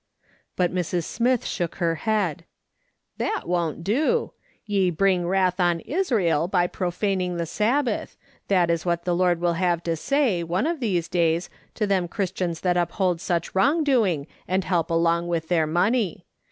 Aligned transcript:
But 0.55 0.73
Mrs. 0.73 1.03
Smith 1.03 1.45
shook 1.45 1.75
her 1.75 1.93
head." 1.93 2.45
That 3.19 3.43
won't 3.45 3.83
do.' 3.83 4.31
Ye 4.65 4.89
bring 4.89 5.27
wrath 5.27 5.59
on 5.59 5.81
Israel 5.81 6.47
by 6.47 6.65
profaning 6.65 7.37
the 7.37 7.45
Sabbath,' 7.45 8.17
that 8.47 8.71
is 8.71 8.83
what 8.83 9.03
the 9.05 9.13
Lord 9.15 9.39
will 9.39 9.53
"PERHAPS 9.53 9.83
SHE'S 9.87 10.11
RIGHT.''' 10.11 10.41
113 10.41 10.41
have 10.41 10.41
to 10.41 10.41
say, 10.41 10.43
one 10.51 10.65
of 10.65 10.79
these 10.79 11.07
days, 11.07 11.49
to 11.75 11.85
them 11.85 12.07
Christians 12.07 12.61
that 12.61 12.77
uphold 12.77 13.21
such 13.21 13.53
wrongdoing, 13.53 14.25
and 14.47 14.63
help 14.63 14.89
along 14.89 15.27
with 15.27 15.49
their 15.49 15.67
money. 15.67 16.25